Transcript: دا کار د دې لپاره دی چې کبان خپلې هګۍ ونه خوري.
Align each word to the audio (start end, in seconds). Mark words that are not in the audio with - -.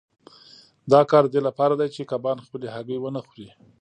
دا 0.91 1.01
کار 1.11 1.23
د 1.27 1.31
دې 1.33 1.41
لپاره 1.47 1.73
دی 1.79 1.87
چې 1.95 2.07
کبان 2.11 2.37
خپلې 2.45 2.67
هګۍ 2.75 2.97
ونه 2.99 3.21
خوري. 3.27 3.47